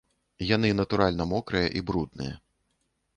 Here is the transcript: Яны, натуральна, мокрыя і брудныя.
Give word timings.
Яны, 0.51 0.69
натуральна, 0.79 1.27
мокрыя 1.33 1.67
і 1.81 1.83
брудныя. 1.91 2.33